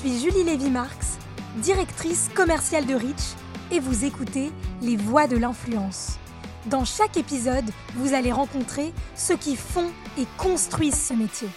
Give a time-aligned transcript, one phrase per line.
[0.00, 1.18] suis Julie Lévy-Marx,
[1.56, 3.34] directrice commerciale de Rich,
[3.70, 4.50] et vous écoutez
[4.80, 6.18] Les Voix de l'influence.
[6.64, 7.66] Dans chaque épisode,
[7.96, 11.48] vous allez rencontrer ceux qui font et construisent ce métier.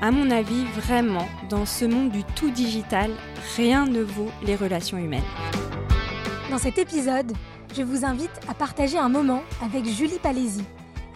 [0.00, 3.10] À mon avis, vraiment, dans ce monde du tout digital,
[3.56, 5.24] rien ne vaut les relations humaines.
[6.48, 7.32] Dans cet épisode,
[7.76, 10.62] je vous invite à partager un moment avec Julie Palési,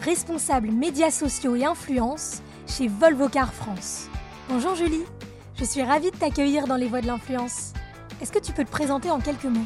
[0.00, 4.08] responsable médias sociaux et influence chez Volvo Car France.
[4.46, 5.04] Bonjour Julie,
[5.54, 7.72] je suis ravie de t'accueillir dans les voies de l'influence.
[8.20, 9.64] Est-ce que tu peux te présenter en quelques mots?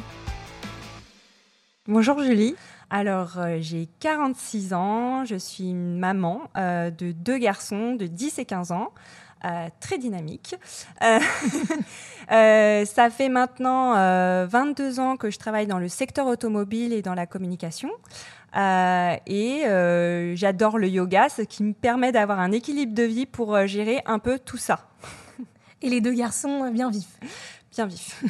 [1.85, 2.55] Bonjour Julie.
[2.89, 8.39] Alors, euh, j'ai 46 ans, je suis une maman euh, de deux garçons de 10
[8.39, 8.93] et 15 ans.
[9.45, 10.55] Euh, très dynamique.
[12.29, 13.93] ça fait maintenant
[14.45, 17.89] 22 ans que je travaille dans le secteur automobile et dans la communication.
[18.55, 19.63] Et
[20.35, 24.19] j'adore le yoga, ce qui me permet d'avoir un équilibre de vie pour gérer un
[24.19, 24.87] peu tout ça.
[25.81, 27.19] Et les deux garçons bien vifs
[27.71, 28.23] bien vif.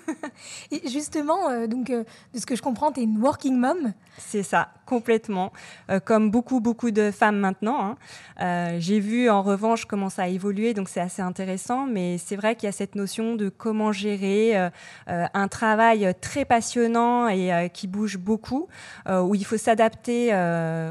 [0.70, 3.92] et justement, euh, donc, euh, de ce que je comprends, tu es une working mom.
[4.18, 5.52] C'est ça, complètement.
[5.90, 7.96] Euh, comme beaucoup, beaucoup de femmes maintenant.
[8.40, 8.78] Hein.
[8.78, 11.86] J'ai vu en revanche comment ça a évolué, donc c'est assez intéressant.
[11.86, 14.70] Mais c'est vrai qu'il y a cette notion de comment gérer
[15.06, 18.68] un travail très passionnant et qui bouge beaucoup,
[19.08, 20.30] où il faut s'adapter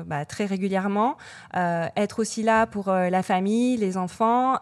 [0.06, 1.16] bah, très régulièrement,
[1.54, 4.59] être aussi là pour la famille, les enfants,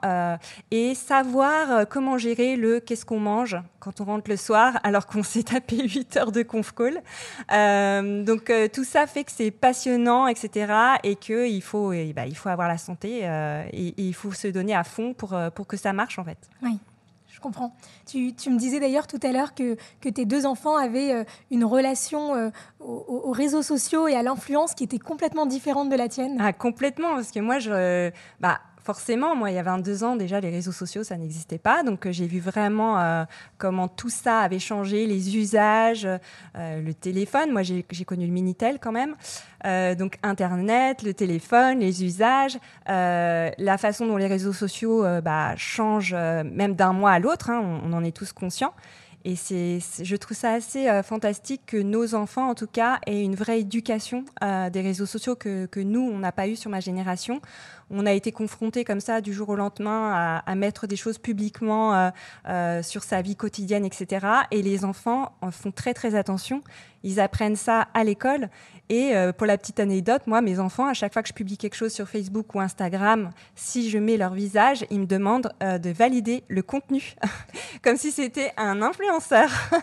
[0.69, 5.21] et savoir comment gérer le qu'est-ce qu'on mange quand on rentre le soir, alors qu'on
[5.21, 7.03] s'est tapé 8 heures de conf call.
[7.51, 10.73] Euh, donc euh, tout ça fait que c'est passionnant, etc.
[11.03, 14.75] Et qu'il faut, bah, il faut avoir la santé euh, et, il faut se donner
[14.75, 16.37] à fond pour, pour que ça marche en fait.
[16.61, 16.77] Oui.
[17.27, 17.75] Je comprends.
[18.05, 21.65] Tu, tu me disais d'ailleurs tout à l'heure que, que, tes deux enfants avaient une
[21.65, 26.37] relation aux, réseaux sociaux et à l'influence qui était complètement différente de la tienne.
[26.39, 28.09] Ah, complètement, parce que moi, je,
[28.39, 31.81] bah, forcément, moi, il y a 22 ans, déjà, les réseaux sociaux, ça n'existait pas.
[31.81, 33.23] Donc, euh, j'ai vu vraiment euh,
[33.57, 37.51] comment tout ça avait changé, les usages, euh, le téléphone.
[37.51, 39.15] Moi, j'ai connu le Minitel quand même.
[39.97, 46.75] donc, Internet, le téléphone, les usages, la façon dont les réseaux sociaux bah, changent même
[46.75, 47.49] d'un mois à l'autre.
[47.49, 48.73] Hein, on, en est tous conscients.
[49.27, 53.33] Et c'est, je trouve ça assez fantastique que nos enfants, en tout cas, aient une
[53.33, 57.41] vraie éducation des réseaux sociaux que, que nous, on n'a pas eu sur ma génération
[57.89, 61.93] on a été confronté comme ça du jour au lendemain à, mettre des choses publiquement
[61.93, 62.09] euh,
[62.47, 64.25] euh, sur sa vie quotidienne, etc.
[64.51, 66.63] Et les enfants en font très très attention.
[67.05, 68.49] Ils apprennent ça à l'école.
[68.89, 71.57] Et euh, pour la petite anecdote, moi, mes enfants, à chaque fois que je publie
[71.57, 75.89] quelque chose sur Facebook ou Instagram, si je mets leur visage, ils me demandent de
[75.89, 77.15] valider le contenu,
[77.83, 79.49] comme si c'était un influenceur.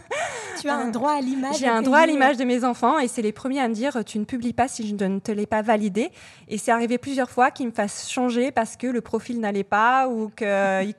[0.61, 1.59] Tu as un droit à l'image.
[1.59, 4.05] J'ai un droit à l'image de mes enfants et c'est les premiers à me dire
[4.05, 6.11] tu ne publies pas si je ne te l'ai pas validé.
[6.47, 10.09] Et c'est arrivé plusieurs fois qu'ils me fassent changer parce que le profil n'allait pas
[10.09, 10.95] ou qu'il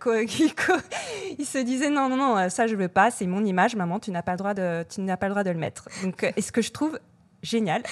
[1.39, 4.11] il se disait non, non, non, ça je veux pas, c'est mon image, maman, tu
[4.11, 5.87] n'as pas, le droit de, tu n'as pas le droit de le mettre.
[6.03, 6.99] Donc, est-ce que je trouve
[7.41, 7.83] génial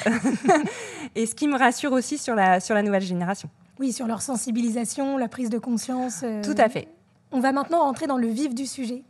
[1.16, 3.50] et ce qui me rassure aussi sur la, sur la nouvelle génération.
[3.80, 6.22] Oui, sur leur sensibilisation, la prise de conscience.
[6.24, 6.88] Euh, Tout à fait.
[7.32, 9.04] On va maintenant rentrer dans le vif du sujet.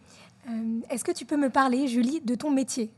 [0.49, 2.91] Euh, est-ce que tu peux me parler, Julie, de ton métier?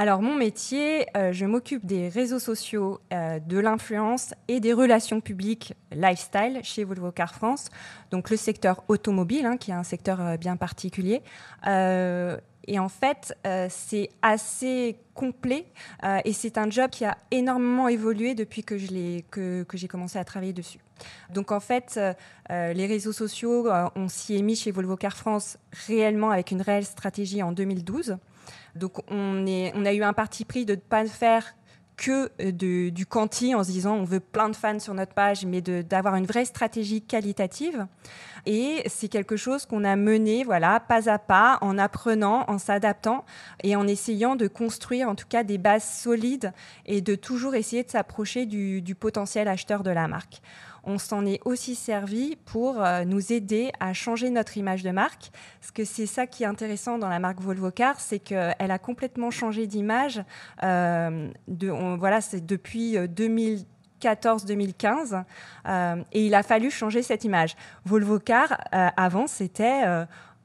[0.00, 5.20] Alors mon métier, euh, je m'occupe des réseaux sociaux, euh, de l'influence et des relations
[5.20, 7.68] publiques lifestyle chez Volvo Car France,
[8.10, 11.20] donc le secteur automobile, hein, qui est un secteur euh, bien particulier.
[11.66, 13.34] et en fait,
[13.68, 15.66] c'est assez complet
[16.24, 18.76] et c'est un job qui a énormément évolué depuis que,
[19.30, 20.78] que, que j'ai commencé à travailler dessus.
[21.34, 21.98] Donc en fait,
[22.48, 25.58] les réseaux sociaux, on s'y est mis chez Volvo Car France
[25.88, 28.18] réellement avec une réelle stratégie en 2012.
[28.74, 31.54] Donc on, a eu un parti pris de ne pas faire
[31.96, 35.44] que euh, du quanti en se disant on veut plein de fans sur notre page,
[35.44, 37.86] mais d'avoir une vraie stratégie qualitative.
[38.46, 43.26] Et c'est quelque chose qu'on a mené, voilà, pas à pas, en apprenant, en s'adaptant
[43.62, 46.54] et en essayant de construire en tout cas des bases solides
[46.86, 50.40] et de toujours essayer de s'approcher du potentiel acheteur de la marque
[50.84, 55.30] on s'en est aussi servi pour euh, nous aider à changer notre image de marque.
[55.60, 58.78] Parce que c'est ça qui est intéressant dans la marque Volvo Car, c'est qu'elle a
[58.78, 60.22] complètement changé d'image.
[60.62, 61.28] Euh,
[61.98, 65.24] voilà, c'est depuis 2014-2015.
[65.66, 67.56] Euh, et il a fallu changer cette image.
[67.84, 69.82] Volvo Car, avant, c'était...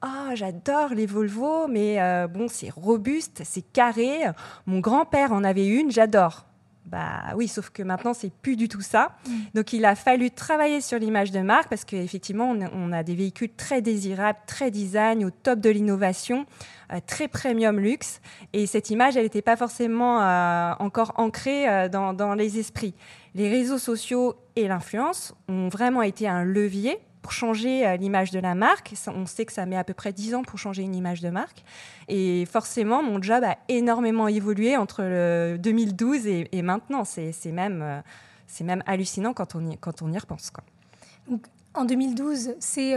[0.01, 1.97] Ah, j'adore les Volvo, mais
[2.27, 4.25] bon, c'est robuste, c'est carré.
[4.67, 6.45] Mon grand-père en avait une, j'adore.
[6.85, 9.17] Bah oui, sauf que maintenant, c'est plus du tout ça.
[9.55, 13.51] Donc, il a fallu travailler sur l'image de marque parce qu'effectivement, on, a des véhicules
[13.55, 16.45] très désirables, très design, au top de l'innovation,
[16.93, 18.21] euh, très premium luxe.
[18.53, 22.93] Et cette image, elle n'était pas forcément euh, encore ancrée euh, dans, les esprits.
[23.33, 28.53] Les réseaux sociaux et l'influence ont vraiment été un levier pour changer l'image de la
[28.53, 28.93] marque.
[29.07, 31.29] On sait que ça met à peu près 10 ans pour changer une image de
[31.29, 31.63] marque.
[32.07, 37.03] Et forcément, mon job a énormément évolué entre le 2012 et, maintenant.
[37.03, 38.03] C'est même,
[38.45, 40.51] c'est même hallucinant quand on y, quand on y repense.
[40.51, 40.63] Quoi.
[41.75, 42.95] En 2012, c'est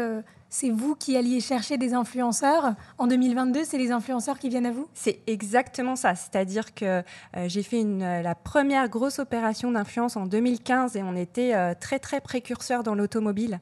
[0.51, 2.75] c'est vous qui alliez chercher des influenceurs.
[2.97, 6.15] En 2022, c'est les influenceurs qui viennent à vous C'est exactement ça.
[6.15, 7.03] C'est-à-dire que euh,
[7.47, 11.99] j'ai fait euh, la première grosse opération d'influence en 2015 et on était euh, très,
[11.99, 13.61] très précurseurs dans l'automobile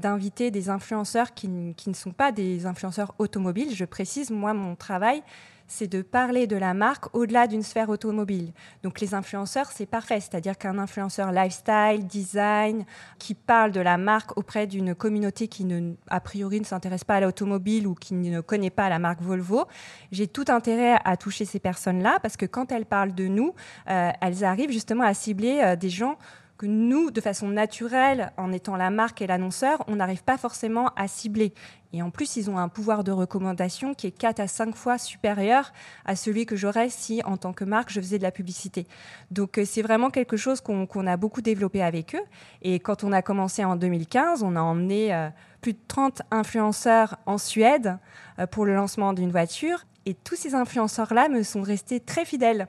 [0.00, 3.72] d'inviter des influenceurs qui ne sont pas des influenceurs automobiles.
[3.72, 5.22] Je précise, moi, mon travail,
[5.68, 8.52] c'est de parler de la marque au-delà d'une sphère automobile.
[8.82, 12.84] Donc les influenceurs, c'est parfait, c'est-à-dire qu'un influenceur lifestyle, design,
[13.18, 17.16] qui parle de la marque auprès d'une communauté qui ne, a priori ne s'intéresse pas
[17.16, 19.66] à l'automobile ou qui ne connaît pas la marque Volvo,
[20.10, 23.54] j'ai tout intérêt à toucher ces personnes-là parce que quand elles parlent de nous,
[23.90, 26.16] euh, elles arrivent justement à cibler euh, des gens
[26.58, 30.90] que nous, de façon naturelle, en étant la marque et l'annonceur, on n'arrive pas forcément
[30.96, 31.54] à cibler.
[31.92, 34.98] Et en plus, ils ont un pouvoir de recommandation qui est 4 à 5 fois
[34.98, 35.72] supérieur
[36.04, 38.86] à celui que j'aurais si, en tant que marque, je faisais de la publicité.
[39.30, 42.24] Donc, euh, c'est vraiment quelque chose qu'on a beaucoup développé avec eux.
[42.62, 45.28] Et quand on a commencé en 2015, on a emmené euh,
[45.62, 47.98] plus de 30 influenceurs en Suède
[48.38, 49.84] euh, pour le lancement d'une voiture.
[50.08, 52.66] Et tous ces influenceurs-là me sont restés très fidèles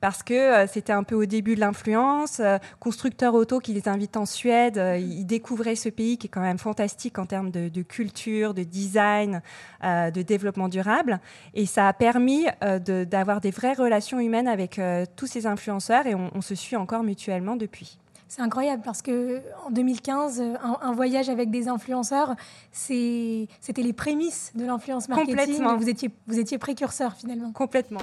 [0.00, 2.40] parce que euh, c'était un peu au début de l'influence.
[2.40, 6.30] Euh, constructeur auto qui les invite en Suède, euh, ils découvraient ce pays qui est
[6.30, 9.42] quand même fantastique en termes de, culture, de design,
[9.82, 11.20] de développement durable.
[11.52, 12.46] Et ça a permis
[12.80, 14.80] d'avoir des vraies relations humaines avec
[15.14, 17.98] tous ces influenceurs et on, se suit encore mutuellement depuis.
[18.28, 20.42] C'est incroyable parce que en 2015,
[20.82, 22.34] un, voyage avec des influenceurs,
[22.72, 25.36] c'était les prémices de l'influence marketing.
[25.36, 25.76] Complètement.
[25.76, 27.52] Vous étiez, vous étiez précurseur finalement.
[27.52, 28.00] Complètement.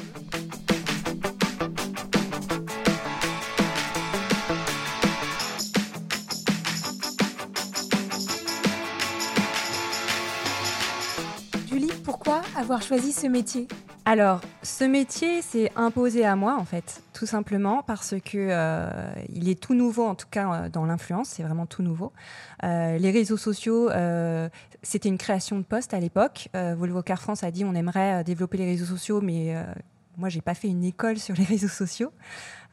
[12.81, 13.67] Choisi ce métier
[14.07, 18.88] alors, ce métier s'est imposé à moi, en fait, tout simplement parce que euh,
[19.33, 22.13] il est tout nouveau, en tout cas euh, dans l'influence, c'est vraiment tout nouveau.
[22.63, 23.89] Euh, les réseaux sociaux,
[24.83, 26.50] c'était une création de poste à l'époque.
[26.53, 29.56] Volvo Car France a dit on aimerait développer les réseaux sociaux, mais
[30.17, 32.12] moi, j'ai pas fait une école sur les réseaux sociaux.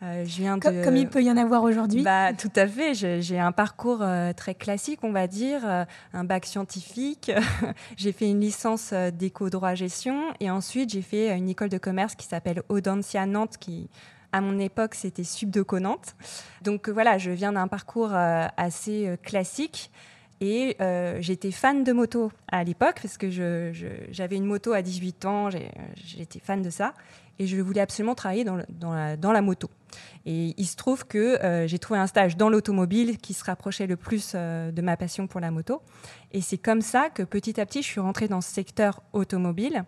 [0.03, 0.85] Euh, je viens de...
[0.85, 2.03] comme, il peut y en avoir aujourd'hui.
[2.03, 2.95] Bah, tout à fait.
[2.95, 7.31] J'ai un parcours euh, très classique, on va dire, euh, un bac scientifique.
[7.97, 12.27] j'ai fait une licence d'éco-droit gestion et ensuite j'ai fait une école de commerce qui
[12.27, 13.89] s'appelle Audencia Nantes, qui
[14.33, 16.17] à mon époque c'était Subdeco Nantes.
[16.63, 19.91] Donc voilà, je viens d'un parcours assez classique.
[20.41, 20.77] Et
[21.21, 23.31] j'étais fan de moto à l'époque parce que
[24.11, 25.51] j'avais une moto à 18 ans,
[25.95, 26.95] j'étais fan de ça
[27.39, 29.71] et je voulais absolument travailler dans, dans, la, moto.
[30.27, 33.87] Et il se trouve que euh, j'ai trouvé un stage dans l'automobile qui se rapprochait
[33.87, 35.83] le plus euh, de ma passion pour la moto.
[36.33, 39.85] Et c'est comme ça que petit à petit, je suis rentrée dans ce secteur automobile.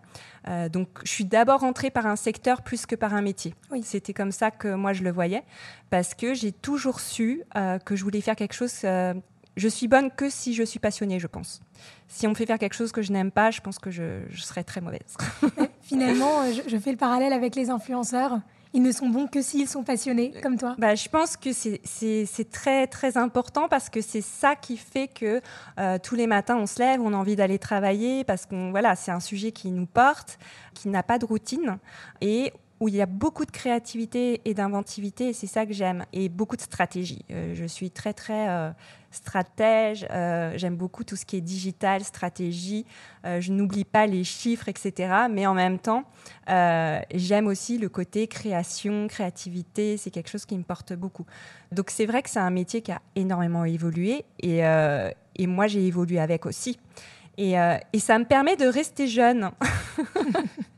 [0.47, 3.53] Euh, donc, je suis d'abord rentrée par un secteur plus que par un métier.
[3.71, 3.83] Oui.
[3.83, 5.43] C'était comme ça que moi, je le voyais,
[5.89, 7.43] parce que j'ai toujours su
[7.85, 8.81] que je voulais faire quelque chose.
[8.81, 11.61] je suis bonne que si je suis passionnée, je pense.
[12.07, 14.21] Si on me fait faire quelque chose que je n'aime pas, je pense que je,
[14.29, 15.15] je serais très mauvaise.
[15.85, 18.39] Finalement, euh, je, fais le parallèle avec les influenceurs.
[18.73, 20.75] Ils ne sont bons que s'ils sont passionnés, comme toi.
[20.79, 25.41] Bah, je pense que c'est très, très important parce que c'est ça qui fait que
[25.79, 28.95] euh, tous les matins, on se lève, on a envie d'aller travailler parce que voilà,
[28.95, 30.39] c'est un sujet qui nous porte,
[30.73, 31.77] qui n'a pas de routine.
[32.19, 36.05] Et où il y a beaucoup de créativité et d'inventivité, et c'est ça que j'aime,
[36.11, 37.23] et beaucoup de stratégie.
[37.31, 38.71] Euh, je suis très, très euh,
[39.11, 42.85] stratège, euh, j'aime beaucoup tout ce qui est digital, stratégie,
[43.23, 45.11] je n'oublie pas les chiffres, etc.
[45.31, 46.03] Mais en même temps,
[46.47, 51.25] j'aime aussi le côté création, créativité, c'est quelque chose qui me porte beaucoup.
[51.71, 55.87] Donc c'est vrai que c'est un métier qui a énormément évolué, et, et moi j'ai
[55.87, 56.77] évolué avec aussi.
[57.37, 57.55] Et,
[57.93, 59.51] et ça me permet de rester jeune.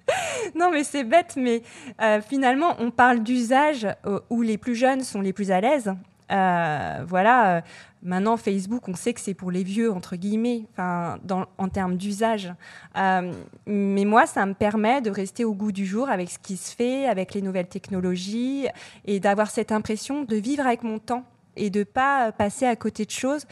[0.56, 1.62] non, mais c'est bête, mais
[2.02, 5.94] euh, finalement, on parle d'usage euh, où les plus jeunes sont les plus à l'aise.
[6.30, 7.64] Euh, voilà,
[8.04, 12.54] maintenant Facebook, on sait que c'est pour les vieux, entre guillemets, en termes d'usage.
[12.96, 16.76] mais moi, ça me permet de rester au goût du jour avec ce qui se
[16.76, 18.68] fait, avec les nouvelles technologies,
[19.06, 21.24] et d'avoir cette impression de vivre avec mon temps
[21.56, 23.46] et de pas passer à côté de choses.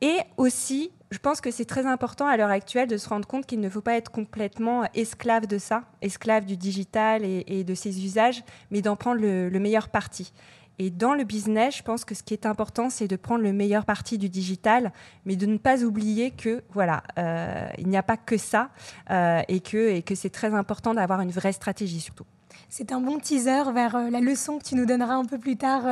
[0.00, 3.46] Et aussi je pense que c'est très important à l'heure actuelle de se rendre compte
[3.46, 8.04] qu'il ne faut pas être complètement esclave de ça, esclave du digital et, de ses
[8.04, 10.32] usages, mais d'en prendre le, meilleur parti.
[10.78, 13.52] Et dans le business, je pense que ce qui est important, c'est de prendre le
[13.52, 14.92] meilleur parti du digital,
[15.24, 18.70] mais de ne pas oublier que voilà, euh, il n'y a pas que ça
[19.10, 22.26] euh, et que, et que c'est très important d'avoir une vraie stratégie surtout.
[22.68, 25.56] C'est un bon teaser vers euh, la leçon que tu nous donneras un peu plus
[25.56, 25.84] tard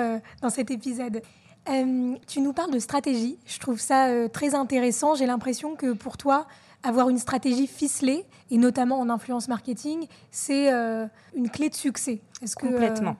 [0.42, 1.22] dans cet épisode.
[1.66, 3.38] Tu nous parles de stratégie.
[3.46, 5.14] Je trouve ça très intéressant.
[5.14, 6.46] J'ai l'impression que pour toi,
[6.82, 10.68] avoir une stratégie ficelée, et notamment en influence marketing, c'est
[11.34, 12.20] une clé de succès.
[12.42, 13.16] Est-ce que, Complètement.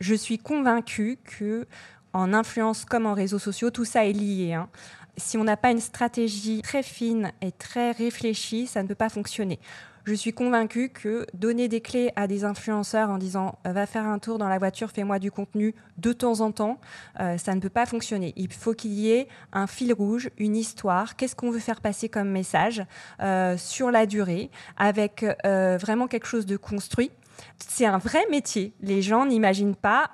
[0.00, 1.66] Je suis convaincue que
[2.12, 4.54] en influence comme en réseaux sociaux, tout ça est lié.
[4.54, 4.68] Hein.
[5.16, 9.08] Si on n'a pas une stratégie très fine et très réfléchie, ça ne peut pas
[9.08, 9.58] fonctionner.
[10.04, 14.06] Je suis convaincue que donner des clés à des influenceurs en disant euh, va faire
[14.06, 16.80] un tour dans la voiture, fais-moi du contenu de temps en temps,
[17.20, 18.32] euh, ça ne peut pas fonctionner.
[18.36, 21.16] Il faut qu'il y ait un fil rouge, une histoire.
[21.16, 22.82] Qu'est-ce qu'on veut faire passer comme message
[23.20, 27.10] euh, sur la durée, avec vraiment quelque chose de construit
[27.56, 28.74] c'est un vrai métier.
[28.82, 30.10] Les gens n'imaginent pas,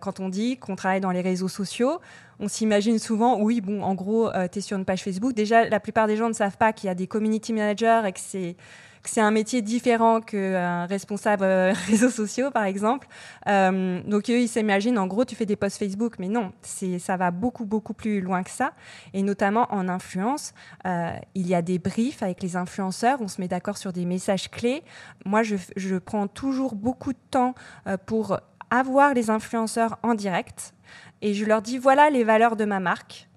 [0.00, 2.00] quand on dit qu'on travaille dans les réseaux sociaux,
[2.38, 5.34] on s'imagine souvent, oui, bon, en gros, euh, tu es sur une page Facebook.
[5.34, 8.12] Déjà, la plupart des gens ne savent pas qu'il y a des community managers et
[8.12, 8.56] que c'est
[9.08, 13.08] c'est un métier différent qu'un responsable euh, réseaux sociaux, par exemple.
[13.48, 17.16] Euh, donc, eux, ils s'imaginent, en gros, tu fais des posts Facebook, mais non, ça
[17.16, 18.72] va beaucoup, beaucoup plus loin que ça.
[19.12, 20.54] Et notamment en influence,
[20.86, 24.04] euh, il y a des briefs avec les influenceurs, on se met d'accord sur des
[24.04, 24.82] messages clés.
[25.24, 27.54] Moi, je prends toujours beaucoup de temps
[28.06, 28.38] pour
[28.70, 30.74] avoir les influenceurs en direct
[31.22, 33.28] et je leur dis voilà les valeurs de ma marque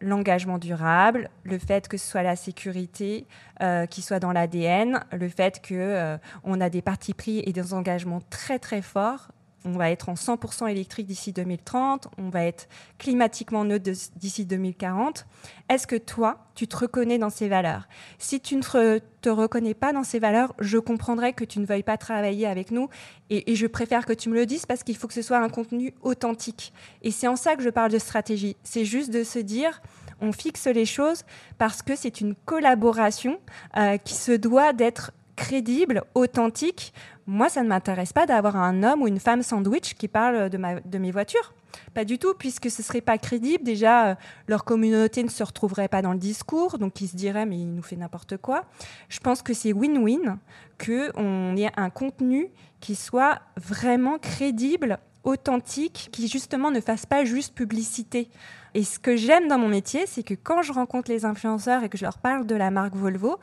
[0.00, 3.26] l'engagement durable, le fait que ce soit la sécurité
[3.62, 6.16] euh, qui soit dans l'ADN, le fait que euh,
[6.60, 9.28] a des partis pris et des engagements très très forts
[9.64, 15.26] on va être en 100% électrique d'ici 2030, on va être climatiquement neutre d'ici 2040.
[15.68, 17.88] Est-ce que toi, tu te reconnais dans ces valeurs?
[18.18, 21.82] Si tu ne te reconnais pas dans ces valeurs, je comprendrais que tu ne veuilles
[21.82, 22.88] pas travailler avec nous
[23.30, 25.48] et, je préfère que tu me le dises parce qu'il faut que ce soit un
[25.48, 26.72] contenu authentique.
[27.02, 28.56] Et c'est en ça que je parle de stratégie.
[28.62, 29.82] C'est juste de se dire,
[30.20, 31.24] on fixe les choses
[31.58, 33.40] parce que c'est une collaboration
[33.76, 36.92] euh, qui se doit d'être crédible, authentique.
[37.30, 40.98] Moi, ça ne m'intéresse pas d'avoir un homme ou une femme sandwich qui parle de,
[40.98, 41.52] mes voitures.
[41.92, 43.62] Pas du tout, puisque ce serait pas crédible.
[43.64, 44.14] Déjà, euh,
[44.46, 47.74] leur communauté ne se retrouverait pas dans le discours, donc ils se diraient mais il
[47.74, 48.64] nous fait n'importe quoi.
[49.10, 50.38] Je pense que c'est win-win
[50.82, 52.48] qu'on ait un contenu
[52.80, 58.30] qui soit vraiment crédible, authentique, qui justement ne fasse pas juste publicité.
[58.72, 61.90] Et ce que j'aime dans mon métier, c'est que quand je rencontre les influenceurs et
[61.90, 63.38] que je leur parle de la marque Volvo,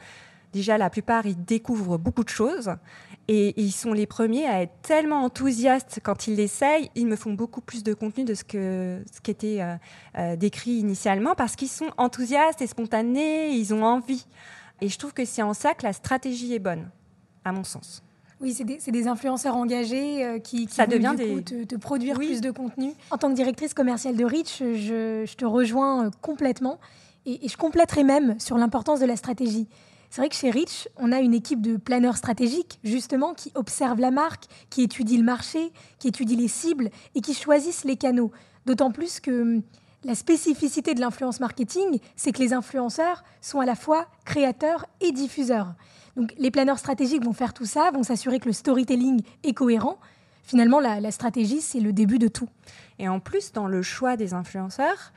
[0.55, 2.71] déjà la plupart ils découvrent beaucoup de choses
[3.27, 6.89] et ils sont les premiers à être tellement enthousiastes quand ils l'essayent.
[6.95, 9.75] Ils me font beaucoup plus de contenu de ce, que, ce qui était euh,
[10.17, 14.25] euh, décrit initialement parce qu'ils sont enthousiastes et spontanés, ils ont envie.
[14.79, 16.89] Et je trouve que c'est en ça que la stratégie est bonne,
[17.43, 18.03] à mon sens.
[18.41, 22.17] Oui, c'est des, des, influenceurs engagés euh, qui, qui, vont devient du coup, te, produire
[22.17, 22.91] plus de contenu.
[23.09, 26.79] En tant que directrice commerciale de Rich, je, te rejoins complètement
[27.25, 29.67] et, et je compléterai même sur l'importance de la stratégie.
[30.09, 34.00] C'est vrai que chez Rich, on a une équipe de planeurs stratégiques, justement, qui observent
[34.00, 38.31] la marque, qui étudient le marché, qui étudient les cibles et qui choisissent les canaux.
[38.65, 39.62] D'autant plus que hum,
[40.03, 45.12] la spécificité de l'influence marketing, c'est que les influenceurs sont à la fois créateurs et
[45.12, 45.74] diffuseurs.
[46.15, 49.97] Donc les planeurs stratégiques vont faire tout ça, vont s'assurer que le storytelling est cohérent.
[50.43, 52.47] Finalement, la, la stratégie, c'est le début de tout.
[53.00, 55.12] Et en plus, dans le choix des influenceurs,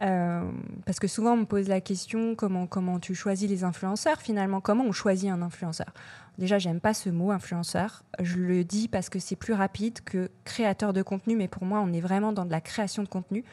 [0.00, 0.50] euh,
[0.86, 4.60] parce que souvent on me pose la question comment, comment tu choisis les influenceurs finalement?
[4.60, 5.92] Comment on choisit un influenceur?
[6.38, 8.02] Déjà j'aime pas ce mot influenceur.
[8.20, 11.80] Je le dis parce que c'est plus rapide que créateur de contenu mais pour moi
[11.80, 13.44] on est vraiment dans de la création de contenu.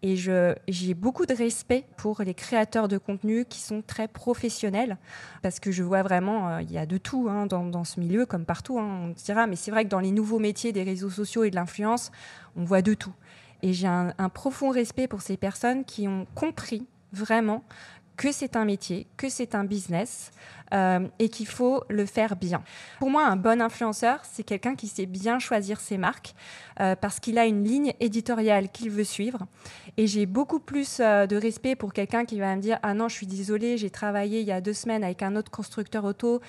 [0.00, 4.96] Et j'ai beaucoup de respect pour les créateurs de contenu qui sont très professionnels,
[5.42, 7.98] parce que je vois vraiment, euh, il y a de tout hein, dans, dans, ce
[7.98, 10.84] milieu, comme partout, hein, on dira, mais c'est vrai que dans les nouveaux métiers des
[10.84, 12.12] réseaux sociaux et de l'influence,
[12.54, 13.12] on voit de tout.
[13.62, 17.64] Et j'ai un, profond respect pour ces personnes qui ont compris vraiment
[18.16, 20.32] que c'est un métier, que c'est un business
[20.74, 22.62] euh, et qu'il faut le faire bien.
[22.98, 26.34] Pour moi, un bon influenceur, c'est quelqu'un qui sait bien choisir ses marques
[26.80, 29.46] euh, parce qu'il a une ligne éditoriale qu'il veut suivre.
[29.96, 33.08] Et j'ai beaucoup plus euh, de respect pour quelqu'un qui va me dire Ah non,
[33.08, 36.40] je suis désolée, j'ai travaillé il y a deux semaines avec un autre constructeur auto,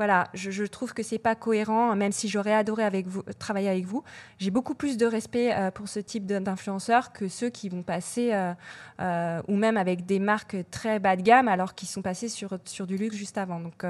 [0.00, 3.84] voilà, je, trouve que c'est pas cohérent, même si j'aurais adoré avec vous, travailler avec
[3.84, 4.02] vous.
[4.38, 8.32] J'ai beaucoup plus de respect euh, pour ce type d'influenceurs que ceux qui vont passer,
[8.32, 8.54] euh,
[9.02, 12.56] euh, ou même avec des marques très bas de gamme, alors qu'ils sont passés sur,
[12.64, 13.60] sur du luxe juste avant.
[13.60, 13.84] Donc,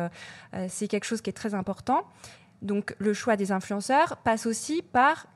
[0.67, 2.03] c'est quelque chose qui est très important.
[2.61, 5.29] Donc, le choix des influenceurs passe aussi par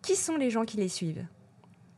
[0.00, 1.26] qui sont les gens qui les suivent.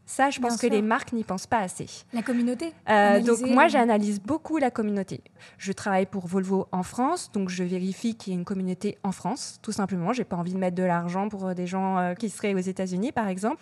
[0.08, 1.86] Ça, je pense que les marques n'y pensent pas assez.
[2.14, 5.20] La communauté euh, Donc moi, euh, j'analyse beaucoup la communauté.
[5.58, 9.12] Je travaille pour Volvo en France, donc je vérifie qu'il y a une communauté en
[9.12, 10.14] France, tout simplement.
[10.14, 13.12] J'ai pas envie de mettre de l'argent pour euh, des gens qui seraient aux États-Unis,
[13.12, 13.58] par exemple.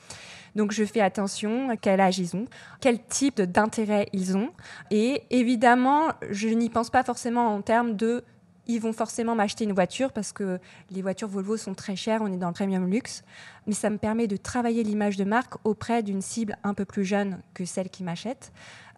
[0.54, 2.44] Donc je fais attention à quel âge ils ont,
[2.80, 4.50] quel type d'intérêt ils ont.
[4.92, 8.22] Et évidemment, je n'y pense pas forcément en termes de
[8.66, 10.58] ils vont forcément m'acheter une voiture parce que
[10.90, 13.22] les voitures Volvo sont très chères, on est dans le premium luxe.
[13.66, 17.04] Mais ça me permet de travailler l'image de marque auprès d'une cible un peu plus
[17.04, 18.52] jeune que celle qui m'achète.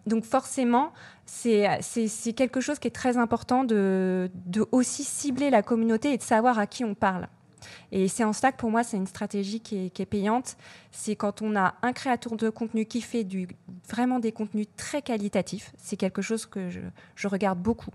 [0.05, 0.93] Donc forcément,
[1.25, 1.67] c'est
[2.35, 6.57] quelque chose qui est très important de, de aussi cibler la communauté et de savoir
[6.57, 7.27] à qui on parle.
[7.91, 10.57] Et c'est en cela que pour moi, c'est une stratégie qui est, payante.
[10.91, 13.47] C'est quand on a un créateur de contenu qui fait du,
[13.87, 15.71] vraiment des contenus très qualitatifs.
[15.77, 17.91] C'est quelque chose que je, regarde beaucoup.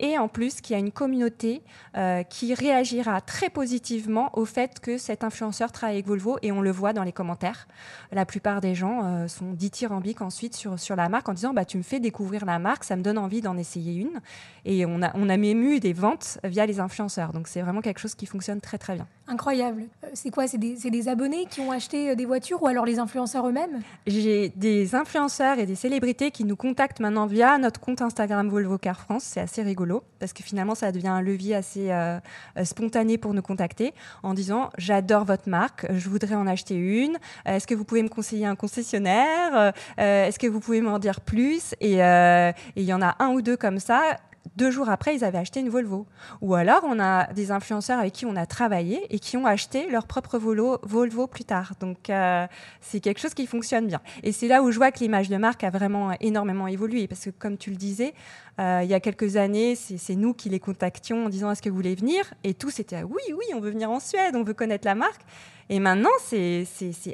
[0.00, 1.62] Et en plus, qui a une communauté
[1.96, 6.38] euh, qui réagira très positivement au fait que cet influenceur travaille avec Volvo.
[6.42, 7.66] Et on le voit dans les commentaires.
[8.12, 11.64] La plupart des gens euh, sont dithyrambiques ensuite sur, sur la marque en disant bah,
[11.64, 14.20] Tu me fais découvrir la marque, ça me donne envie d'en essayer une.
[14.64, 17.32] Et on a, on a même eu des ventes via les influenceurs.
[17.32, 19.06] Donc c'est vraiment quelque chose qui fonctionne très très bien.
[19.30, 19.84] Incroyable.
[20.04, 20.46] Euh, c'est quoi?
[20.48, 24.50] C'est des, abonnés qui ont acheté euh, des voitures ou alors les influenceurs eux-mêmes J'ai
[24.50, 29.00] des influenceurs et des célébrités qui nous contactent maintenant via notre compte Instagram Volvo Car
[29.00, 29.22] France.
[29.22, 32.18] C'est assez rigolo parce que finalement, ça devient un levier assez euh,
[32.64, 37.16] spontané pour nous contacter en disant J'adore votre marque, je voudrais en acheter une.
[37.46, 39.72] Est-ce que vous pouvez me conseiller un concessionnaire?
[39.96, 41.74] Est-ce que vous pouvez m'en dire plus?
[41.80, 44.18] Et il y en a un ou deux comme ça
[44.56, 46.06] deux jours après, ils avaient acheté une Volvo.
[46.40, 49.88] Ou alors, on a des influenceurs avec qui on a travaillé et qui ont acheté
[49.90, 51.72] leur propre Volvo plus tard.
[51.80, 52.46] Donc, euh,
[52.80, 54.00] c'est quelque chose qui fonctionne bien.
[54.22, 57.06] Et c'est là où je vois que l'image de marque a vraiment énormément évolué.
[57.06, 58.14] Parce que, comme tu le disais,
[58.58, 61.68] euh, il y a quelques années, c'est nous qui les contactions en disant est-ce que
[61.68, 62.34] vous voulez venir?
[62.42, 65.22] Et tous c'était oui, oui, on veut venir en Suède, on veut connaître la marque.
[65.70, 66.66] Et maintenant, c'est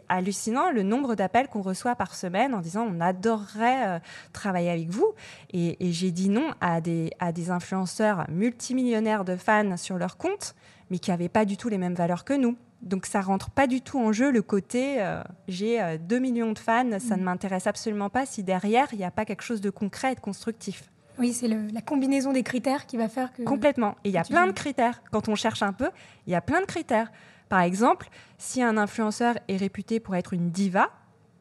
[0.09, 3.99] hallucinant le nombre d'appels qu'on reçoit par semaine en disant on adorerait euh,
[4.33, 5.13] travailler avec vous.
[5.53, 10.55] Et, j'ai dit non à des, à des influenceurs multimillionnaires de fans sur leur compte,
[10.91, 12.57] mais qui n'avaient pas du tout les mêmes valeurs que nous.
[12.81, 16.59] Donc ça rentre pas du tout en jeu le côté euh, j'ai 2 millions de
[16.59, 17.25] fans, ça ne mmh.
[17.25, 20.21] m'intéresse absolument pas si derrière il n'y a pas quelque chose de concret et de
[20.21, 20.91] constructif.
[21.19, 23.43] Oui, c'est la combinaison des critères qui va faire que...
[23.43, 23.97] Complètement.
[24.05, 25.03] Et il y a plein de critères.
[25.11, 25.91] Quand on cherche un peu,
[26.27, 27.13] il y a plein de critères.
[27.49, 30.91] Par exemple, si un influenceur est réputé pour être une diva,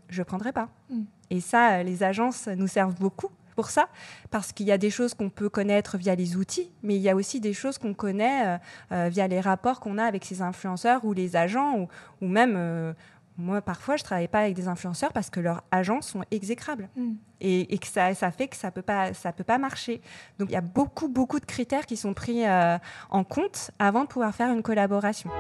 [0.10, 0.70] je ne prendrai pas.
[0.90, 1.04] Mm.
[1.30, 3.88] Et ça, les agences nous servent beaucoup pour ça,
[4.32, 7.10] parce qu'il y a des choses qu'on peut connaître via les outils, mais il y
[7.10, 8.58] a aussi des choses qu'on connaît euh,
[8.92, 11.88] euh, via les rapports qu'on a avec ces influenceurs ou les agents,
[12.22, 12.94] ou, même euh,
[13.38, 17.14] moi, parfois, je travaille pas avec des influenceurs parce que leurs agents sont exécrables mm.
[17.42, 20.02] et, que ça, ça, fait que ça peut pas, ça peut pas marcher.
[20.38, 22.78] Donc, il y a beaucoup, beaucoup de critères qui sont pris euh,
[23.10, 25.32] en compte avant de pouvoir faire une collaboration.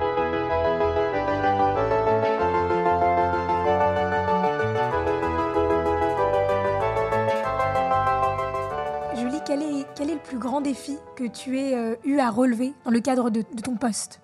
[9.15, 12.31] Julie, quel est, quel est le plus grand défi que tu aies euh, eu à
[12.31, 14.19] relever dans le cadre de, de ton poste?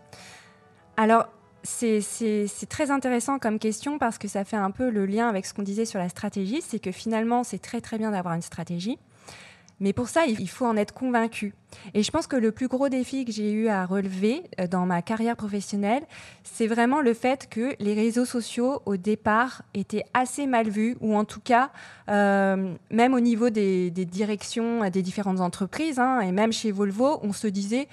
[0.97, 1.27] Alors,
[1.63, 5.53] c'est très intéressant comme question parce que ça fait un peu le lien avec ce
[5.53, 8.97] qu'on disait sur la stratégie, c'est que finalement c'est très très bien d'avoir une stratégie,
[9.79, 11.53] mais pour ça il faut en être convaincu.
[11.93, 14.85] Et je pense que le plus gros défi que j'ai eu à relever euh, dans
[14.85, 16.03] ma carrière professionnelle,
[16.43, 21.15] c'est vraiment le fait que les réseaux sociaux au départ étaient assez mal vus, ou
[21.15, 21.71] en tout cas
[22.09, 27.33] euh, même au niveau des, directions des différentes entreprises, hein, et même chez Volvo, on
[27.33, 27.87] se disait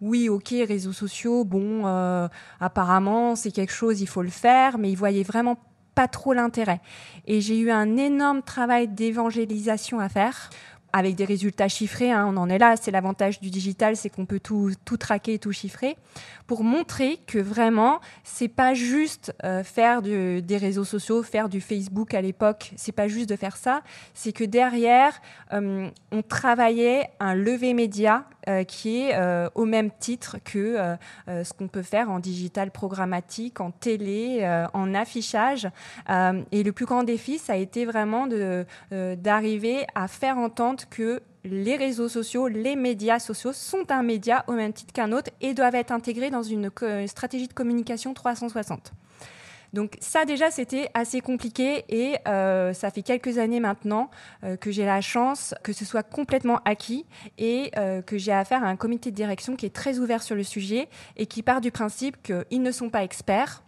[0.00, 4.90] oui, ok, réseaux sociaux, bon, euh, apparemment, c'est quelque chose, il faut le faire, mais
[4.90, 5.56] ils voyaient vraiment
[5.94, 6.80] pas trop l'intérêt.
[7.26, 10.50] Et j'ai eu un énorme travail d'évangélisation à faire
[10.92, 12.10] avec des résultats chiffrés.
[12.10, 12.74] Hein, on en est là.
[12.80, 15.96] C'est l'avantage du digital, c'est qu'on peut tout, tout traquer, tout chiffrer,
[16.46, 22.14] pour montrer que vraiment, c'est pas juste euh, faire des réseaux sociaux, faire du Facebook
[22.14, 22.72] à l'époque.
[22.76, 23.82] C'est pas juste de faire ça.
[24.14, 25.20] C'est que derrière,
[25.52, 29.16] euh, on travaillait un levé média euh, qui est
[29.54, 35.68] au même titre que ce qu'on peut faire en digital programmatique, en télé, en affichage.
[36.08, 38.28] et le plus grand défi, ça a été vraiment
[38.90, 44.52] d'arriver à faire entendre que les réseaux sociaux, les médias sociaux sont un média au
[44.52, 46.70] même titre qu'un autre et doivent être intégrés dans une
[47.06, 48.92] stratégie de communication 360.
[49.72, 54.10] Donc ça déjà c'était assez compliqué et euh, ça fait quelques années maintenant
[54.44, 57.06] euh, que j'ai la chance que ce soit complètement acquis
[57.38, 60.34] et euh, que j'ai affaire à un comité de direction qui est très ouvert sur
[60.34, 63.62] le sujet et qui part du principe qu'ils ne sont pas experts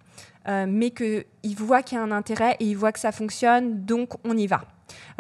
[0.66, 4.14] mais qu'ils voient qu'il y a un intérêt et ils voient que ça fonctionne donc
[4.24, 4.62] on y va.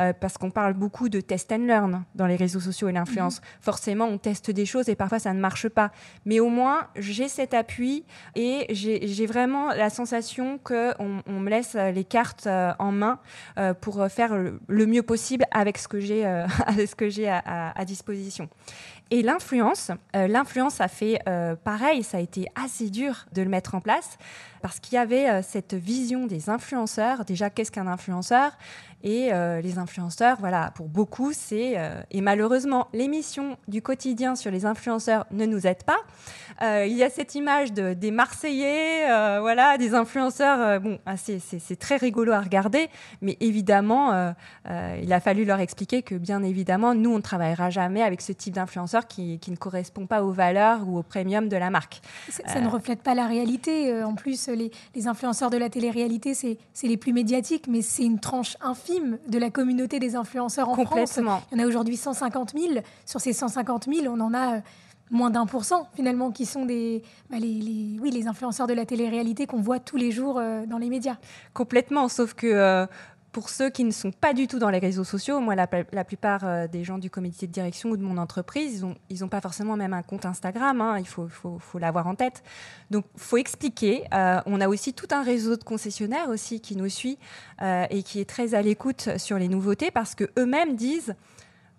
[0.00, 3.40] Euh, parce qu'on parle beaucoup de test and learn dans les réseaux sociaux et l'influence.
[3.40, 3.46] Mhm.
[3.60, 5.90] Forcément, on teste des choses et parfois ça ne marche pas.
[6.24, 11.74] Mais au moins, j'ai cet appui et j'ai vraiment la sensation qu'on on me laisse
[11.74, 13.18] les cartes euh, en main
[13.58, 16.24] euh, pour faire le mieux possible avec ce que j'ai
[17.28, 18.48] à, à, disposition.
[19.12, 23.50] Et l'influence, euh, l'influence a fait euh, pareil, ça a été assez dur de le
[23.50, 24.16] mettre en place
[24.62, 27.26] parce qu'il y avait euh, cette vision des influenceurs.
[27.26, 28.52] Déjà, qu'est-ce qu'un influenceur?
[29.04, 31.76] Et les influenceurs, voilà, pour beaucoup, c'est
[32.10, 35.98] et malheureusement l'émission du quotidien sur les influenceurs ne nous aide pas.
[36.86, 39.06] il y a cette image de, des Marseillais,
[39.40, 40.80] voilà, des influenceurs.
[40.80, 42.88] bon, ah, c'est très rigolo à regarder,
[43.20, 44.34] mais évidemment,
[44.68, 48.32] il a fallu leur expliquer que bien évidemment, nous, on ne travaillera jamais avec ce
[48.32, 52.00] type d'influenceurs qui, ne correspond pas aux valeurs ou au premium de la marque.
[52.28, 53.92] Ça, ne euh, reflète pas la réalité.
[53.92, 54.70] Euh, en plus, les,
[55.06, 59.50] influenceurs de la télé-réalité, c'est les plus médiatiques, mais c'est une tranche infime de la
[59.50, 61.18] communauté des influenceurs en France.
[61.18, 62.74] Il y en a aujourd'hui 150 000.
[63.04, 64.60] Sur ces 150 000, on en a euh,
[65.10, 68.86] moins d'un pour cent finalement qui sont des, bah, les, oui, les influenceurs de la
[68.86, 71.16] télé-réalité qu'on voit tous les jours dans les médias.
[71.52, 72.86] Complètement, sauf que
[73.32, 75.66] pour ceux qui ne sont pas du tout dans les réseaux sociaux, moi, la,
[76.04, 79.40] plupart euh, des gens du comité de direction ou de mon entreprise, ils n'ont pas
[79.40, 80.80] forcément même un compte Instagram.
[80.80, 81.28] Hein, il faut
[81.78, 82.42] l'avoir en tête.
[82.90, 84.04] Donc, faut expliquer.
[84.12, 87.18] Euh, on a aussi tout un réseau de concessionnaires aussi qui nous suit
[87.62, 91.14] euh, et qui est très à l'écoute sur les nouveautés parce que eux-mêmes disent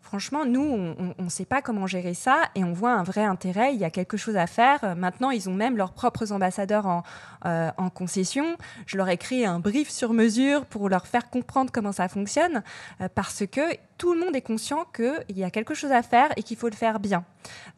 [0.03, 3.73] franchement, nous, on ne sait pas comment gérer ça et on voit un vrai intérêt.
[3.73, 4.95] Il y a quelque chose à faire.
[4.95, 7.03] Maintenant, ils ont même leurs propres ambassadeurs en,
[7.45, 8.57] euh, concession.
[8.85, 12.63] Je leur ai créé un brief sur mesure pour leur faire comprendre comment ça fonctionne
[13.01, 13.61] euh, parce que
[13.97, 16.69] tout le monde est conscient qu'il y a quelque chose à faire et qu'il faut
[16.69, 17.23] le faire bien.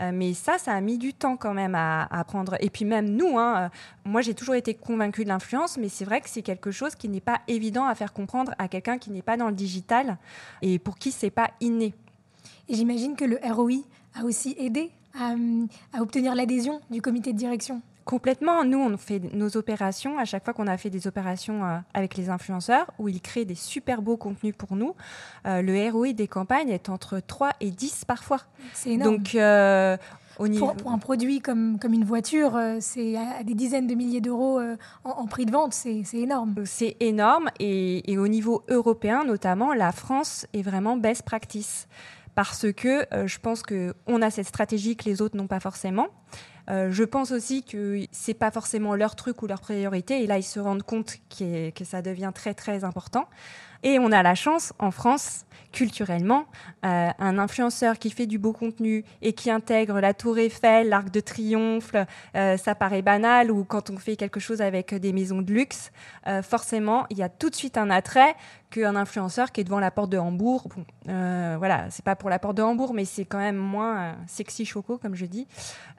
[0.02, 2.56] Euh, mais ça, ça a mis du temps quand même à, apprendre.
[2.60, 3.70] Et puis même nous, hein,
[4.04, 7.08] moi j'ai toujours été convaincue de l'influence, mais c'est vrai que c'est quelque chose qui
[7.08, 10.18] n'est pas évident à faire comprendre à quelqu'un qui n'est pas dans le digital
[10.62, 11.94] et pour qui c'est pas inné.
[12.70, 13.84] Et j'imagine que le ROI
[14.16, 15.36] a aussi aidé à,
[16.02, 17.82] obtenir l'adhésion du comité de direction.
[18.04, 18.64] Complètement.
[18.64, 22.16] Nous, on fait nos opérations, à chaque fois qu'on a fait des opérations euh, avec
[22.18, 24.94] les influenceurs, où ils créent des super beaux contenus pour nous,
[25.48, 28.42] euh, le ROI des campagnes est entre 3 et 10 parfois.
[28.74, 29.18] C'est énorme.
[29.18, 29.98] Donc, euh,
[30.38, 30.74] au niveau...
[30.74, 34.60] pour, un produit comme, comme une voiture, c'est à, des dizaines de milliers d'euros
[35.04, 36.54] en, prix de vente, c'est énorme.
[36.66, 37.50] C'est énorme.
[37.60, 41.88] Et, et, au niveau européen, notamment, la France est vraiment best practice
[42.36, 46.08] parce que euh, je pense qu'on a cette stratégie que les autres n'ont pas forcément.
[46.70, 50.38] Euh, je pense aussi que c'est pas forcément leur truc ou leur priorité, et là
[50.38, 53.28] ils se rendent compte que ça devient très très important.
[53.84, 56.46] Et on a la chance en France, culturellement,
[56.86, 61.12] euh, un influenceur qui fait du beau contenu et qui intègre la Tour Eiffel, l'Arc
[61.12, 61.96] de Triomphe,
[62.34, 65.92] ça paraît banal, ou quand on fait quelque chose avec des maisons de luxe,
[66.44, 68.36] forcément il y a tout de suite un attrait
[68.70, 70.68] qu'un influenceur qui est devant la porte de Hambourg.
[70.76, 73.98] Bon, euh, voilà, c'est pas pour la porte de Hambourg, mais c'est quand même moins
[73.98, 75.48] euh, sexy choco, comme je dis.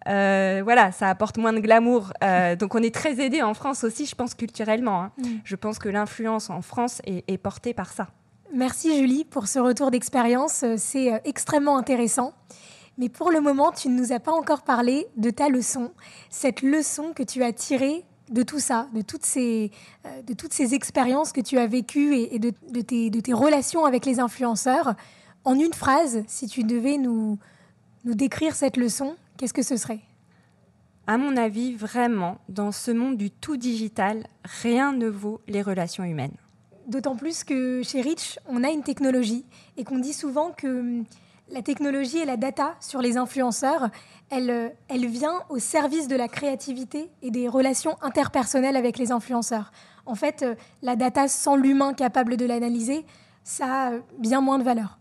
[0.09, 2.13] Euh, voilà, ça apporte moins de glamour.
[2.59, 5.03] donc on est très aidé en France aussi, je pense, culturellement.
[5.03, 5.13] Hein.
[5.19, 5.25] Mm.
[5.45, 8.09] Je pense que l'influence en France est, portée par ça.
[8.53, 10.65] Merci Julie pour ce retour d'expérience.
[10.77, 12.33] C'est extrêmement intéressant.
[12.99, 15.93] Mais pour le moment, tu ne nous as pas encore parlé de ta leçon,
[16.31, 19.71] cette leçon que tu as tirée de tout ça, de toutes ces,
[20.07, 23.85] euh, de toutes ces expériences que tu as vécues et, de, tes, de, tes, relations
[23.85, 24.95] avec les influenceurs.
[25.45, 27.39] En une phrase, si tu devais nous,
[28.05, 30.01] nous décrire cette leçon, qu'est-ce que ce serait?
[31.07, 36.03] À mon avis, vraiment, dans ce monde du tout digital, rien ne vaut les relations
[36.03, 36.35] humaines.
[36.87, 39.45] D'autant plus que chez Rich, on a une technologie
[39.77, 41.05] et qu'on dit souvent que hum,
[41.51, 43.89] la technologie et la data sur les influenceurs,
[44.31, 49.73] elle, elle vient au service de la créativité et des relations interpersonnelles avec les influenceurs.
[50.07, 53.05] En fait, euh, la data sans l'humain capable de l'analyser,
[53.45, 54.99] ça a bien moins de valeur.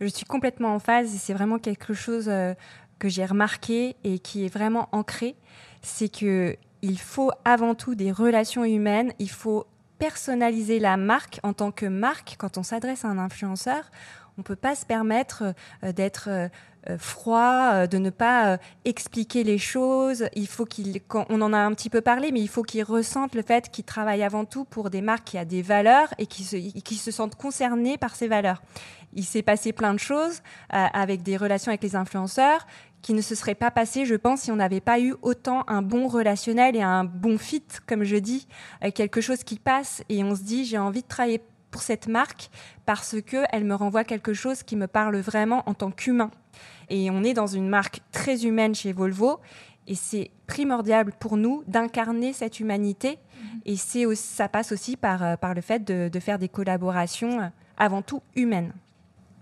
[0.00, 2.54] Je suis complètement en phase et c'est vraiment quelque chose euh,
[2.98, 5.36] que j'ai remarqué et qui est vraiment ancré.
[5.82, 9.12] C'est que il faut avant tout des relations humaines.
[9.18, 9.66] Il faut
[9.98, 12.36] personnaliser la marque en tant que marque.
[12.38, 13.90] Quand on s'adresse à un influenceur,
[14.38, 16.48] on ne peut pas se permettre euh, d'être euh,
[16.88, 20.28] euh, froid, de ne pas expliquer les choses.
[20.36, 23.34] Il faut qu'il, on en a un petit peu parlé, mais il faut qu'il ressente
[23.34, 26.44] le fait qu'il travaille avant tout pour des marques qui ont des valeurs et qui
[26.44, 28.62] se, qui se sentent concernés par ces valeurs.
[29.16, 32.66] Il s'est passé plein de choses avec des relations avec les influenceurs
[33.02, 35.82] qui ne se seraient pas passées, je pense, si on n'avait pas eu autant un
[35.82, 38.46] bon relationnel et un bon fit, comme je dis,
[38.94, 42.48] quelque chose qui passe et on se dit j'ai envie de travailler pour cette marque
[42.84, 46.30] parce qu'elle me renvoie quelque chose qui me parle vraiment en tant qu'humain.
[46.88, 49.40] Et on est dans une marque très humaine chez Volvo
[49.86, 53.18] et c'est primordial pour nous d'incarner cette humanité.
[53.18, 53.60] Mhm.
[53.66, 57.40] Et c'est, ça passe aussi par, euh, par le fait de, de faire des collaborations
[57.40, 58.72] euh, avant tout humaines.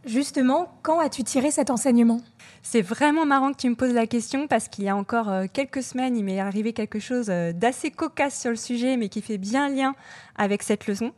[0.07, 2.21] Justement, quand as-tu tiré cet enseignement?
[2.63, 5.47] C'est vraiment marrant que tu me poses la question parce qu'il y a encore euh,
[5.51, 9.39] quelques semaines, il m'est arrivé quelque chose d'assez cocasse sur le sujet, mais qui fait
[9.39, 9.95] bien lien
[10.37, 11.13] avec cette leçon.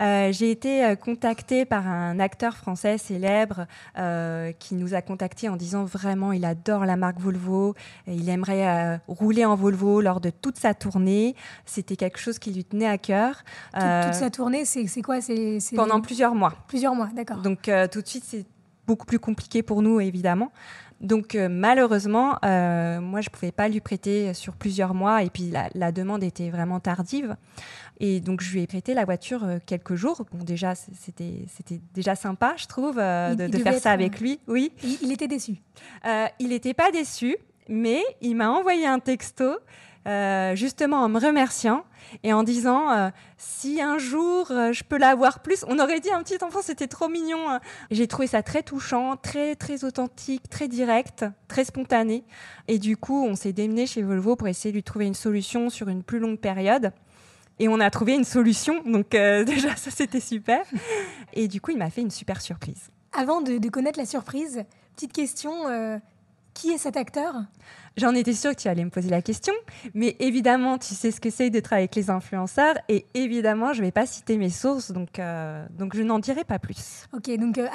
[0.00, 3.66] Euh, j'ai été contactée par un acteur français célèbre
[4.58, 7.74] qui nous a contactés en disant vraiment il adore la marque Volvo,
[8.06, 11.34] et il aimerait rouler en Volvo lors de toute sa tournée.
[11.64, 13.42] C'était quelque chose qui lui tenait à cœur.
[13.74, 15.20] Toute, sa tournée, c'est quoi?
[15.20, 16.54] C'est Pendant plusieurs mois.
[16.68, 17.38] Plusieurs mois, d'accord.
[17.38, 18.46] Donc tout de suite, c'est
[18.86, 20.50] beaucoup plus compliqué pour nous, évidemment.
[21.00, 25.30] Donc euh, malheureusement, euh, moi, je ne pouvais pas lui prêter sur plusieurs mois et
[25.30, 27.36] puis la, demande était vraiment tardive.
[28.00, 30.26] Et donc je lui ai prêté la voiture euh, quelques jours.
[30.32, 34.40] Bon, déjà, c'était déjà sympa, je trouve, de, faire ça avec lui.
[34.46, 34.72] Oui.
[35.02, 35.56] Il, était déçu.
[36.38, 37.36] il n'était pas déçu,
[37.68, 39.58] mais il m'a envoyé un texto
[40.06, 41.84] justement en me remerciant
[42.22, 46.10] et en disant euh, si un jour euh, je peux l'avoir plus, on aurait dit
[46.10, 47.48] un petit enfant, c'était trop mignon.
[47.48, 47.60] Hein.
[47.90, 52.24] J'ai trouvé ça très touchant, très très authentique, très direct, très spontané.
[52.68, 55.70] Et du coup, on s'est démené chez Volvo pour essayer de lui trouver une solution
[55.70, 56.92] sur une plus longue période.
[57.58, 60.64] Et on a trouvé une solution, donc euh, déjà ça c'était super.
[61.32, 62.90] Et du coup, il m'a fait une super surprise.
[63.12, 65.52] Avant de, connaître la surprise, petite question,
[66.54, 67.34] qui est cet acteur?
[67.96, 69.52] J'en étais sûre que tu allais me poser la question,
[69.94, 73.80] mais évidemment, tu sais ce que c'est de travailler avec les influenceurs, et évidemment, je
[73.80, 77.06] ne vais pas citer mes sources, donc, euh, donc je n'en dirai pas plus.
[77.12, 77.66] Ok, donc euh,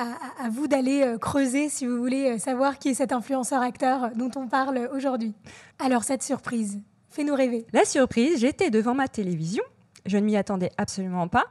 [0.42, 4.48] à, vous d'aller euh, creuser si vous voulez savoir qui est cet influenceur-acteur dont on
[4.48, 5.34] parle aujourd'hui.
[5.80, 7.66] Alors, cette surprise, fais-nous rêver.
[7.74, 9.64] La surprise, j'étais devant ma télévision,
[10.06, 11.46] je ne m'y attendais absolument pas,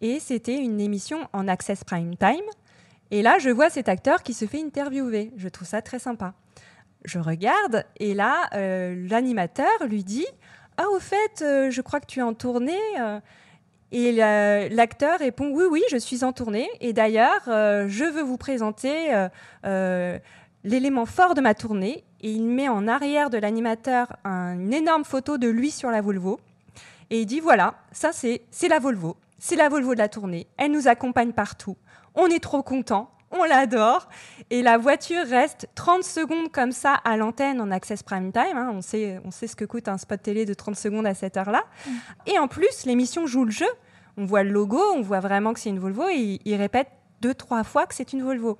[0.00, 2.46] et c'était une émission en Access Prime Time,
[3.10, 5.32] et là, je vois cet acteur qui se fait interviewer.
[5.36, 6.34] Je trouve ça très sympa
[7.04, 10.26] je regarde et là, euh, l'animateur lui dit
[10.76, 12.78] Ah, au fait, euh, je crois que tu es en tournée.
[12.98, 13.20] Euh.
[13.92, 16.68] Et l'acteur répond Oui, oui, je suis en tournée.
[16.80, 19.12] Et d'ailleurs, je veux vous présenter
[20.64, 22.02] l'élément fort de ma tournée.
[22.20, 26.40] Et il met en arrière de l'animateur une énorme photo de lui sur la Volvo.
[27.10, 29.16] Et il dit Voilà, ça, c'est la Volvo.
[29.38, 30.48] C'est la Volvo de la tournée.
[30.56, 31.76] Elle nous accompagne partout.
[32.16, 34.08] On est trop contents on l'adore.
[34.50, 38.56] Et la voiture reste 30 secondes comme ça à l'antenne en access prime time.
[38.56, 38.70] Hein.
[38.72, 41.36] On, sait, on sait ce que coûte un spot télé de 30 secondes à cette
[41.36, 41.64] heure-là.
[41.86, 41.90] Mm.
[42.26, 43.66] Et en plus, l'émission joue le jeu.
[44.16, 46.88] On voit le logo, on voit vraiment que c'est une Volvo et il, répète
[47.20, 48.58] deux, trois fois que c'est une Volvo.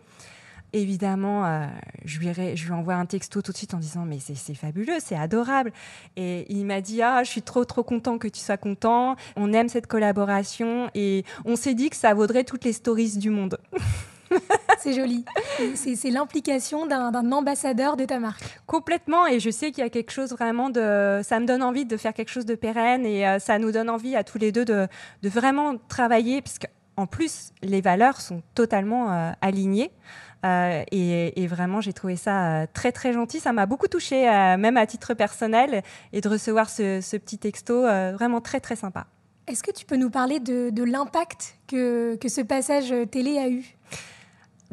[0.73, 1.67] Évidemment, euh,
[2.05, 4.97] je, lui je, lui envoie un texto tout de suite en disant mais c'est fabuleux,
[4.99, 5.73] c'est adorable.
[6.17, 9.15] Et il m'a dit ah je suis trop trop content que tu sois content.
[9.37, 13.31] On aime cette collaboration et on s'est dit que ça vaudrait toutes les stories du
[13.31, 13.59] monde.
[14.79, 15.25] c'est joli.
[15.75, 18.61] C'est l'implication d'un ambassadeur de ta marque.
[18.67, 19.27] Complètement.
[19.27, 21.21] Et je sais qu'il y a quelque chose vraiment de.
[21.23, 23.91] Ça me donne envie de faire quelque chose de pérenne et euh, ça nous donne
[23.91, 24.89] envie à tous les deux de,
[25.23, 26.67] vraiment travailler, puisque
[26.97, 29.91] en plus, les valeurs sont totalement euh, alignées.
[30.45, 33.41] Euh, et, vraiment, j'ai trouvé ça très très gentil.
[33.41, 34.25] Ça m'a beaucoup touché,
[34.59, 39.07] même à titre personnel, et de recevoir ce, petit texto, vraiment très très sympa.
[39.47, 43.75] Est-ce que tu peux nous parler de, l'impact que, que, ce passage télé a eu?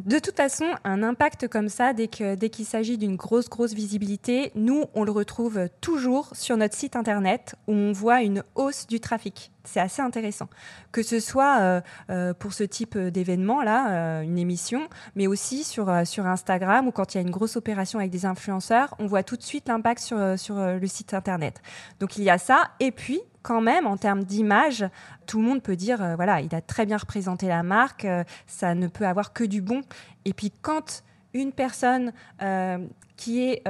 [0.05, 4.85] De toute façon, un impact comme ça, dès qu'il s'agit d'une grosse, grosse visibilité, nous,
[4.93, 9.51] on le retrouve toujours sur notre site internet où on voit une hausse du trafic.
[9.63, 10.47] C'est assez intéressant.
[10.91, 15.89] Que ce soit euh, euh, pour ce type d'événement-là, euh, une émission, mais aussi sur,
[15.89, 19.37] Instagram ou quand il y a une grosse opération avec des influenceurs, on voit tout
[19.37, 21.61] de suite l'impact sur le site internet.
[21.99, 22.71] Donc il y a ça.
[22.79, 24.85] Et puis, quand même, en termes d'image,
[25.25, 28.23] tout le monde peut dire, euh, voilà, il a très bien représenté la marque, euh,
[28.47, 29.81] ça ne peut avoir que du bon.
[30.25, 32.77] Et puis quand une personne euh,
[33.15, 33.63] qui est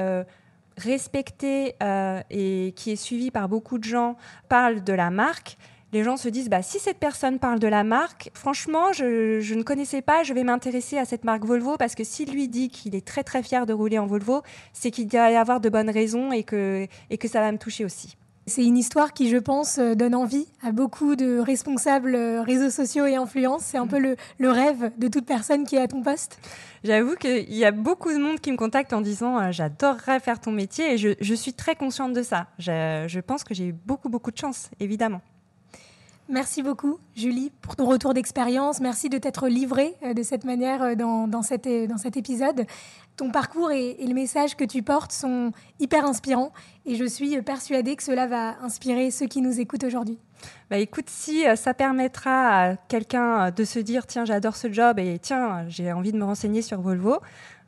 [0.78, 1.76] respectée
[2.32, 4.16] et qui est suivie par beaucoup de gens
[4.50, 5.58] parle de la marque,
[5.94, 9.64] les gens se disent bah, si cette personne parle de la marque, franchement, je, ne
[9.64, 12.96] connaissais pas, je vais m'intéresser à cette marque Volvo parce que s'il lui dit qu'il
[12.96, 14.42] est très très fier de rouler en Volvo,
[14.74, 17.58] c'est qu'il doit y avoir de bonnes raisons et que, et que ça va me
[17.58, 18.18] toucher aussi.
[18.48, 22.72] C'est une histoire qui, je pense, euh, donne envie à beaucoup de responsables euh, réseaux
[22.72, 23.62] sociaux et influence.
[23.62, 26.40] C'est un peu le, rêve de toute personne qui est à ton poste.
[26.84, 30.40] J'avoue qu'il y a beaucoup de monde qui me contacte en disant euh, j'adorerais faire
[30.40, 32.48] ton métier et je, suis très consciente de ça.
[32.58, 35.22] Je, je pense que j'ai eu beaucoup, beaucoup de chance, évidemment.
[36.28, 38.80] Merci beaucoup, Julie, pour ton retour d'expérience.
[38.80, 42.66] Merci de t'être livrée de cette manière dans, dans, cet, dans cet épisode.
[43.22, 46.52] Ton parcours et, le message que tu portes sont hyper inspirants
[46.88, 50.18] et je suis persuadée que cela va inspirer ceux qui nous écoutent aujourd'hui.
[50.72, 54.98] Bah écoute, si euh, ça permettra à quelqu'un de se dire tiens, j'adore ce job
[54.98, 57.20] et tiens, j'ai envie de me renseigner sur Volvo,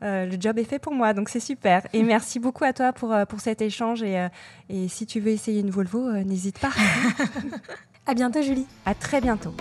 [0.02, 1.86] le job est fait pour moi, donc c'est super.
[1.94, 4.02] Et merci beaucoup à toi pour, pour cet échange.
[4.02, 4.28] Et,
[4.70, 6.72] et si tu veux essayer une Volvo, n'hésite pas.
[8.08, 8.66] À bientôt, Julie.
[8.86, 9.54] À très bientôt.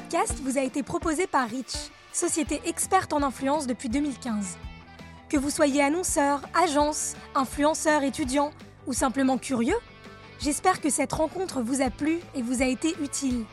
[0.00, 1.74] Podcast vous a été proposé par Rich,
[2.10, 4.56] société experte en influence depuis 2015.
[5.28, 8.50] Que vous soyez annonceur, agence, influenceur, étudiant
[8.86, 9.76] ou simplement curieux,
[10.40, 13.44] j'espère que cette rencontre vous a plu et vous a été utile.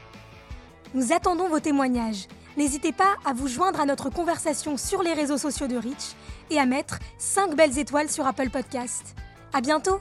[0.93, 2.27] Nous attendons vos témoignages.
[2.55, 6.15] N'hésitez pas à vous joindre à notre conversation sur les réseaux sociaux de Rich
[6.49, 9.15] et à mettre 5 belles étoiles sur Apple Podcast.
[9.53, 9.99] À bientôt!